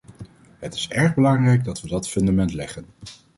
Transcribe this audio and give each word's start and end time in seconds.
Het 0.59 0.73
is 0.73 0.87
erg 0.89 1.15
belangrijk 1.15 1.63
dat 1.63 1.81
we 1.81 1.87
dat 1.87 2.09
fundament 2.09 2.53
leggen. 2.53 2.85